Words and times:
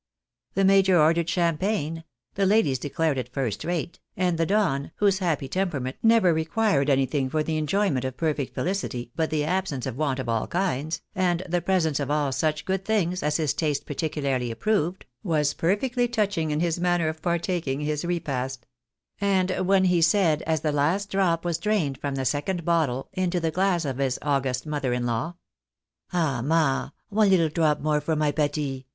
The 0.55 0.65
major 0.65 0.99
ordered 0.99 1.29
champagne, 1.29 2.03
the 2.33 2.47
ladies 2.47 2.79
declared 2.79 3.19
it 3.19 3.31
first 3.31 3.63
rate, 3.63 3.99
and 4.17 4.39
the 4.39 4.47
Don, 4.47 4.89
whose 4.95 5.19
happy 5.19 5.47
temperament 5.47 5.95
never 6.01 6.33
required 6.33 6.89
anything 6.89 7.29
for 7.29 7.43
the 7.43 7.55
enjoy 7.55 7.91
ment 7.91 8.03
of 8.03 8.17
perfect 8.17 8.55
felicity 8.55 9.11
but 9.15 9.29
the 9.29 9.43
absence 9.45 9.85
of 9.85 9.97
want 9.97 10.17
of 10.17 10.27
aU 10.27 10.47
kinds, 10.47 11.03
and 11.13 11.43
the 11.47 11.61
presence 11.61 11.99
of 11.99 12.09
all 12.09 12.31
such 12.31 12.65
good 12.65 12.83
things 12.83 13.21
as 13.21 13.37
his 13.37 13.53
taste 13.53 13.85
particularly 13.85 14.49
approved, 14.49 15.05
was 15.21 15.53
perfectly 15.53 16.07
touching 16.07 16.49
in 16.49 16.61
his 16.61 16.79
manner 16.79 17.07
of 17.07 17.21
partaking 17.21 17.81
his 17.81 18.03
repast; 18.03 18.65
and 19.21 19.51
when 19.67 19.83
he 19.83 20.01
said, 20.01 20.41
as 20.47 20.61
the 20.61 20.71
last 20.71 21.11
drop 21.11 21.45
was 21.45 21.59
drained 21.59 21.99
from 21.99 22.15
the 22.15 22.25
second 22.25 22.65
bottle 22.65 23.07
into 23.13 23.39
the 23.39 23.51
glass 23.51 23.85
of 23.85 23.99
his 23.99 24.17
august 24.23 24.65
mother 24.65 24.93
in 24.93 25.05
law 25.05 25.35
—"Ah, 26.11 26.41
ma! 26.43 26.89
one 27.09 27.29
httle 27.29 27.53
drop 27.53 27.79
more 27.81 28.01
for 28.01 28.15
my 28.15 28.31
Pati! 28.31 28.87